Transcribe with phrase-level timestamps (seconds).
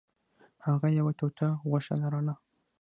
[0.65, 2.33] هغه یوه ټوټه غوښه لرله.